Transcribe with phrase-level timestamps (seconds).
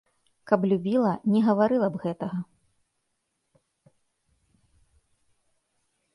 [0.51, 2.39] Каб любіла, не гаварыла б гэтага.